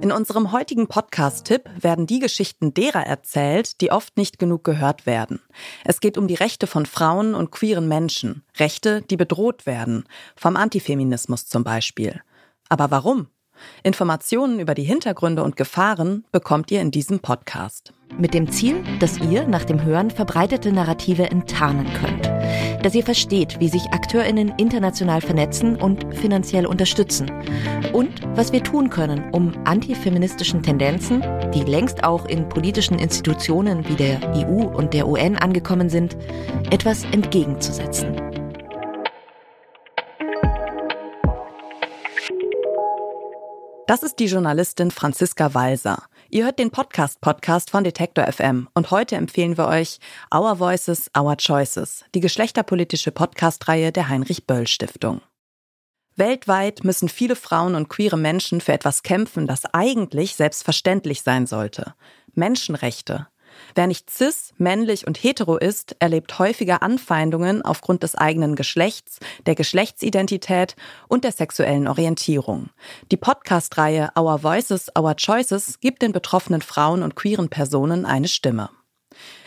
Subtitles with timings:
[0.00, 5.40] In unserem heutigen Podcast-Tipp werden die Geschichten derer erzählt, die oft nicht genug gehört werden.
[5.84, 8.44] Es geht um die Rechte von Frauen und queeren Menschen.
[8.58, 10.04] Rechte, die bedroht werden.
[10.36, 12.20] Vom Antifeminismus zum Beispiel.
[12.68, 13.26] Aber warum?
[13.82, 17.92] Informationen über die Hintergründe und Gefahren bekommt ihr in diesem Podcast.
[18.16, 22.37] Mit dem Ziel, dass ihr nach dem Hören verbreitete Narrative enttarnen könnt.
[22.82, 27.30] Dass ihr versteht, wie sich AkteurInnen international vernetzen und finanziell unterstützen.
[27.92, 33.96] Und was wir tun können, um antifeministischen Tendenzen, die längst auch in politischen Institutionen wie
[33.96, 36.16] der EU und der UN angekommen sind,
[36.70, 38.27] etwas entgegenzusetzen.
[43.88, 46.02] Das ist die Journalistin Franziska Walser.
[46.28, 49.98] Ihr hört den Podcast-Podcast von Detektor FM und heute empfehlen wir euch
[50.30, 55.22] Our Voices, Our Choices, die geschlechterpolitische Podcast-Reihe der Heinrich-Böll-Stiftung.
[56.16, 61.94] Weltweit müssen viele Frauen und queere Menschen für etwas kämpfen, das eigentlich selbstverständlich sein sollte.
[62.34, 63.28] Menschenrechte.
[63.74, 69.54] Wer nicht cis, männlich und hetero ist, erlebt häufiger Anfeindungen aufgrund des eigenen Geschlechts, der
[69.54, 70.76] Geschlechtsidentität
[71.08, 72.70] und der sexuellen Orientierung.
[73.10, 78.70] Die Podcast-Reihe Our Voices, Our Choices gibt den betroffenen Frauen und queeren Personen eine Stimme.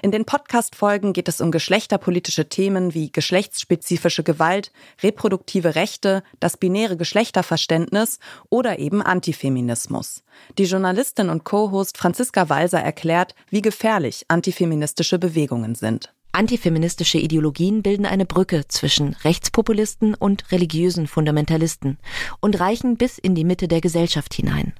[0.00, 4.70] In den Podcast-Folgen geht es um geschlechterpolitische Themen wie geschlechtsspezifische Gewalt,
[5.02, 10.22] reproduktive Rechte, das binäre Geschlechterverständnis oder eben Antifeminismus.
[10.56, 16.12] Die Journalistin und Co-Host Franziska Walser erklärt, wie gefährlich antifeministische Bewegungen sind.
[16.30, 21.98] Antifeministische Ideologien bilden eine Brücke zwischen Rechtspopulisten und religiösen Fundamentalisten
[22.40, 24.74] und reichen bis in die Mitte der Gesellschaft hinein.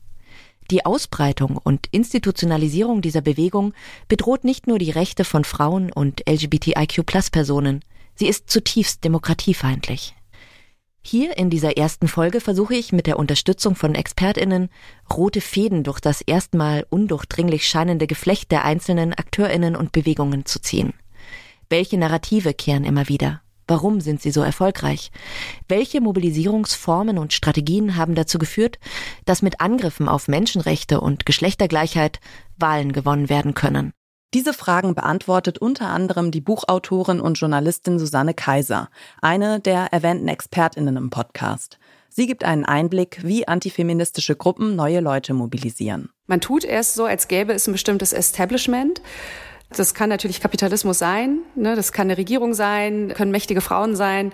[0.70, 3.72] Die Ausbreitung und Institutionalisierung dieser Bewegung
[4.06, 7.82] bedroht nicht nur die Rechte von Frauen und LGBTIQ-Plus-Personen,
[8.14, 10.14] sie ist zutiefst demokratiefeindlich.
[11.00, 14.68] Hier in dieser ersten Folge versuche ich mit der Unterstützung von ExpertInnen
[15.10, 20.92] rote Fäden durch das erstmal undurchdringlich scheinende Geflecht der einzelnen AkteurInnen und Bewegungen zu ziehen.
[21.70, 23.40] Welche Narrative kehren immer wieder?
[23.68, 25.12] Warum sind sie so erfolgreich?
[25.68, 28.78] Welche Mobilisierungsformen und Strategien haben dazu geführt,
[29.26, 32.18] dass mit Angriffen auf Menschenrechte und Geschlechtergleichheit
[32.56, 33.92] Wahlen gewonnen werden können?
[34.34, 38.88] Diese Fragen beantwortet unter anderem die Buchautorin und Journalistin Susanne Kaiser,
[39.22, 41.78] eine der erwähnten Expertinnen im Podcast.
[42.10, 46.10] Sie gibt einen Einblick, wie antifeministische Gruppen neue Leute mobilisieren.
[46.26, 49.00] Man tut erst so, als gäbe es ein bestimmtes Establishment
[49.70, 51.76] das kann natürlich Kapitalismus sein, ne?
[51.76, 54.32] das kann eine Regierung sein, können mächtige Frauen sein.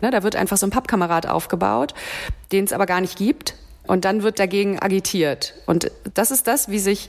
[0.00, 0.10] Ne?
[0.10, 1.92] Da wird einfach so ein Pappkamerad aufgebaut,
[2.52, 3.54] den es aber gar nicht gibt.
[3.86, 5.54] Und dann wird dagegen agitiert.
[5.66, 7.08] Und das ist das, wie sich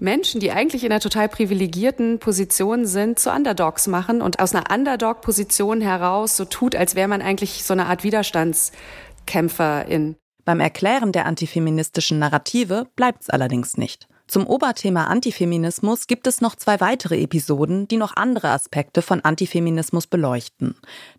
[0.00, 4.70] Menschen, die eigentlich in einer total privilegierten Position sind, zu Underdogs machen und aus einer
[4.72, 10.14] Underdog-Position heraus so tut, als wäre man eigentlich so eine Art Widerstandskämpferin.
[10.44, 14.06] Beim Erklären der antifeministischen Narrative bleibt es allerdings nicht.
[14.28, 20.06] Zum Oberthema Antifeminismus gibt es noch zwei weitere Episoden, die noch andere Aspekte von Antifeminismus
[20.06, 20.74] beleuchten.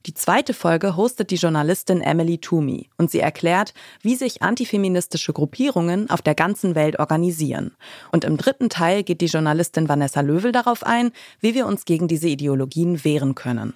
[0.06, 6.08] Die zweite Folge hostet die Journalistin Emily Toomey und sie erklärt, wie sich antifeministische Gruppierungen
[6.12, 7.72] auf der ganzen Welt organisieren.
[8.12, 11.12] Und im dritten Teil geht die Journalistin Vanessa Löwel darauf ein,
[11.42, 13.74] wie wir uns gegen diese Ideologien wehren können.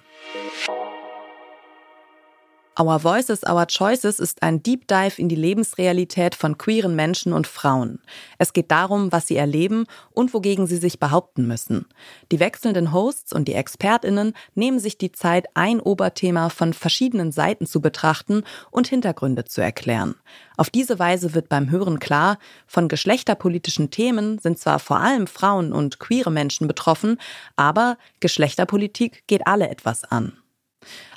[2.76, 7.46] Our Voices, Our Choices ist ein Deep Dive in die Lebensrealität von queeren Menschen und
[7.46, 8.00] Frauen.
[8.38, 11.86] Es geht darum, was sie erleben und wogegen sie sich behaupten müssen.
[12.32, 17.66] Die wechselnden Hosts und die ExpertInnen nehmen sich die Zeit, ein Oberthema von verschiedenen Seiten
[17.66, 18.42] zu betrachten
[18.72, 20.16] und Hintergründe zu erklären.
[20.56, 25.72] Auf diese Weise wird beim Hören klar, von geschlechterpolitischen Themen sind zwar vor allem Frauen
[25.72, 27.18] und queere Menschen betroffen,
[27.54, 30.32] aber Geschlechterpolitik geht alle etwas an.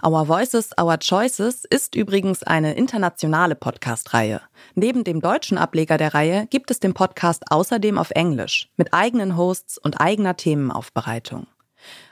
[0.05, 4.41] Our Voices, Our Choices ist übrigens eine internationale Podcast-Reihe.
[4.75, 9.37] Neben dem deutschen Ableger der Reihe gibt es den Podcast außerdem auf Englisch mit eigenen
[9.37, 11.47] Hosts und eigener Themenaufbereitung.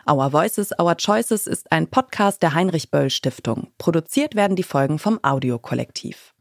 [0.09, 3.71] Our Voices, Our Choices ist ein Podcast der Heinrich Böll Stiftung.
[3.77, 6.33] Produziert werden die Folgen vom Audiokollektiv.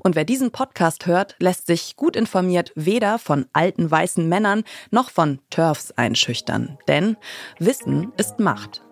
[0.00, 5.10] Und wer diesen Podcast hört, lässt sich gut informiert weder von alten weißen Männern noch
[5.10, 6.78] von Turfs einschüchtern.
[6.88, 7.16] Denn
[7.58, 8.82] Wissen ist Macht.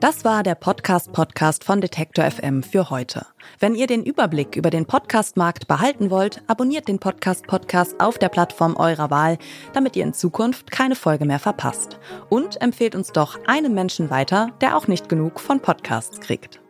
[0.00, 3.26] Das war der Podcast-Podcast von Detektor FM für heute.
[3.58, 8.76] Wenn ihr den Überblick über den Podcast-Markt behalten wollt, abonniert den Podcast-Podcast auf der Plattform
[8.76, 9.38] eurer Wahl,
[9.72, 11.98] damit ihr in Zukunft keine Folge mehr verpasst.
[12.28, 16.60] Und empfehlt uns doch einen Menschen weiter, der auch nicht genug von Podcasts kriegt.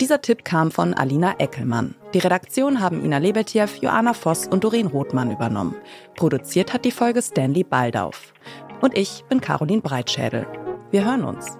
[0.00, 1.94] Dieser Tipp kam von Alina Eckelmann.
[2.12, 5.74] Die Redaktion haben Ina Lebetjew, Joanna Voss und Doreen Rothmann übernommen.
[6.16, 8.34] Produziert hat die Folge Stanley Baldauf.
[8.80, 10.46] Und ich bin Caroline Breitschädel.
[10.90, 11.56] Wir hören uns.